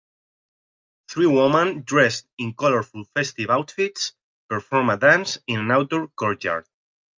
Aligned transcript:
Three 1.11 1.27
woman 1.27 1.83
dressed 1.83 2.25
in 2.39 2.55
colorful 2.55 3.03
festive 3.15 3.51
outfits 3.51 4.13
perform 4.49 4.89
a 4.89 4.97
dance 4.97 5.37
in 5.45 5.59
an 5.59 5.69
outdoor 5.69 6.07
courtyard. 6.07 6.65